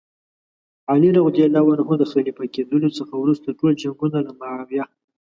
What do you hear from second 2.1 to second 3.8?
خلیفه کېدلو څخه وروسته ټول